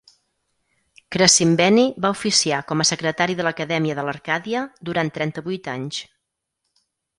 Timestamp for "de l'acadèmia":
3.41-3.99